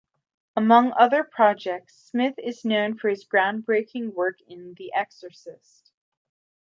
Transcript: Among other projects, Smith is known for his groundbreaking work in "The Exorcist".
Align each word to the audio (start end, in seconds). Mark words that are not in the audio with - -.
Among 0.57 0.93
other 0.93 1.23
projects, 1.23 1.95
Smith 1.95 2.33
is 2.39 2.65
known 2.65 2.97
for 2.97 3.07
his 3.09 3.23
groundbreaking 3.27 4.15
work 4.15 4.39
in 4.47 4.73
"The 4.73 4.91
Exorcist". 4.95 5.91